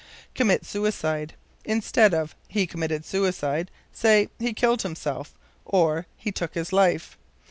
[0.33, 1.35] Commit Suicide.
[1.63, 7.19] Instead of "He committed suicide," say, He killed himself, or, He took his life.